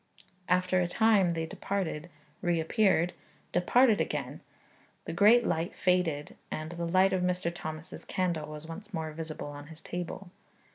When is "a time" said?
0.81-1.29